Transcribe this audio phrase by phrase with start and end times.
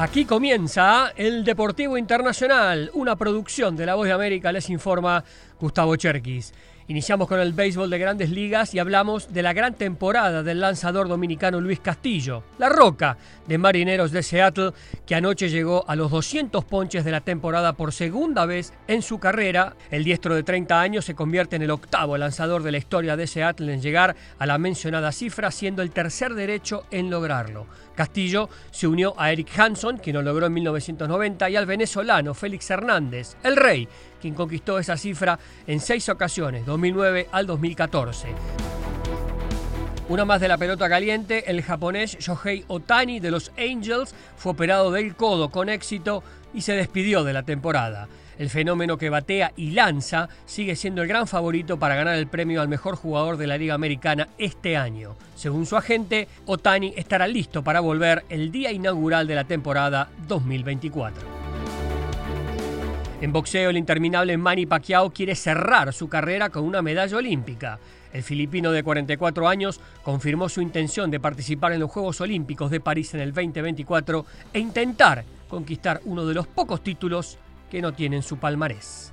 [0.00, 5.24] Aquí comienza el Deportivo Internacional, una producción de La Voz de América, les informa
[5.58, 6.54] Gustavo Cherkis.
[6.90, 11.06] Iniciamos con el béisbol de grandes ligas y hablamos de la gran temporada del lanzador
[11.06, 14.72] dominicano Luis Castillo, la roca de Marineros de Seattle,
[15.04, 19.18] que anoche llegó a los 200 ponches de la temporada por segunda vez en su
[19.18, 19.76] carrera.
[19.90, 23.26] El diestro de 30 años se convierte en el octavo lanzador de la historia de
[23.26, 27.66] Seattle en llegar a la mencionada cifra, siendo el tercer derecho en lograrlo.
[27.94, 32.70] Castillo se unió a Eric Hanson, quien lo logró en 1990, y al venezolano Félix
[32.70, 33.88] Hernández, el rey,
[34.20, 38.28] quien conquistó esa cifra en seis ocasiones, 2009 al 2014.
[40.08, 44.92] Una más de la pelota caliente, el japonés Shohei Otani de los Angels fue operado
[44.92, 46.22] del codo con éxito
[46.54, 48.08] y se despidió de la temporada.
[48.38, 52.62] El fenómeno que batea y lanza sigue siendo el gran favorito para ganar el premio
[52.62, 55.16] al mejor jugador de la Liga Americana este año.
[55.34, 61.37] Según su agente, Otani estará listo para volver el día inaugural de la temporada 2024.
[63.20, 67.80] En boxeo, el interminable Manny Pacquiao quiere cerrar su carrera con una medalla olímpica.
[68.12, 72.80] El filipino de 44 años confirmó su intención de participar en los Juegos Olímpicos de
[72.80, 77.38] París en el 2024 e intentar conquistar uno de los pocos títulos
[77.68, 79.12] que no tienen su palmarés.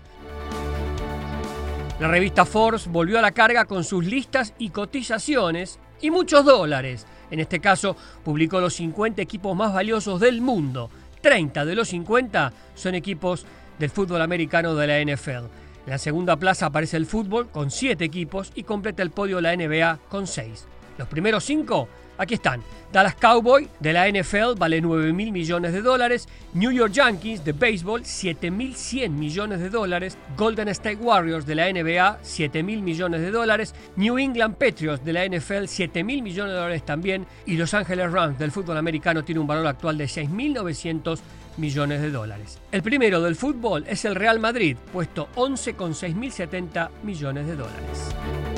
[2.00, 7.08] La revista Forbes volvió a la carga con sus listas y cotizaciones y muchos dólares.
[7.32, 10.92] En este caso, publicó los 50 equipos más valiosos del mundo.
[11.22, 13.48] 30 de los 50 son equipos
[13.80, 15.46] del fútbol americano de la NFL.
[15.86, 19.56] En la segunda plaza aparece el fútbol con siete equipos y completa el podio la
[19.56, 20.68] NBA con seis.
[20.98, 21.88] Los primeros cinco,
[22.18, 22.62] aquí están.
[22.92, 26.28] Dallas Cowboy de la NFL vale 9 mil millones de dólares.
[26.54, 30.18] New York Yankees de béisbol 7 mil 100 millones de dólares.
[30.38, 33.76] Golden State Warriors de la NBA 7 mil millones de dólares.
[33.98, 37.26] New England Patriots de la NFL 7 mil millones de dólares también.
[37.46, 41.20] Y Los Angeles Rams del fútbol americano tiene un valor actual de 6.900
[41.58, 42.60] millones de dólares.
[42.72, 48.55] El primero del fútbol es el Real Madrid, puesto 11 con 6.070 millones de dólares.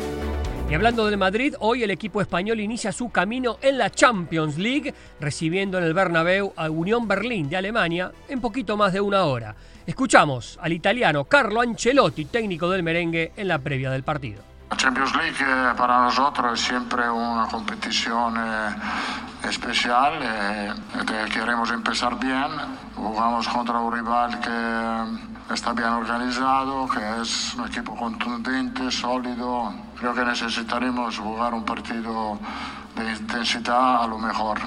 [0.70, 4.94] Y hablando del Madrid, hoy el equipo español inicia su camino en la Champions League,
[5.18, 9.56] recibiendo en el Bernabéu a Unión Berlín de Alemania en poquito más de una hora.
[9.86, 14.44] Escuchamos al italiano Carlo Ancelotti, técnico del merengue, en la previa del partido.
[14.70, 18.76] La Champions League eh, para nosotros es siempre una competición eh,
[19.50, 20.74] especial eh,
[21.06, 22.52] que queremos empezar bien.
[22.96, 29.74] Jugamos contra un rival que está bien organizado, que es un equipo contundente, sólido.
[30.00, 32.38] Creo que necesitaremos jugar un partido
[32.96, 34.60] de intensidad a lo mejor.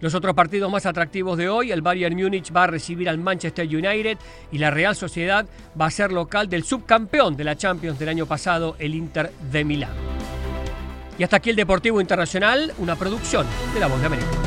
[0.00, 3.66] Los otros partidos más atractivos de hoy, el Bayern Múnich va a recibir al Manchester
[3.66, 4.18] United
[4.52, 5.46] y la Real Sociedad
[5.80, 9.64] va a ser local del subcampeón de la Champions del año pasado, el Inter de
[9.64, 10.15] Milán.
[11.18, 14.45] Y hasta aquí el Deportivo Internacional, una producción de La Voz de América.